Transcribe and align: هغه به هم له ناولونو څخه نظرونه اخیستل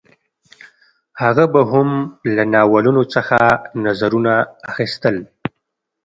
هغه 1.21 1.45
به 1.53 1.61
هم 1.71 1.89
له 2.35 2.43
ناولونو 2.53 3.03
څخه 3.13 3.37
نظرونه 3.85 4.33
اخیستل 4.71 5.17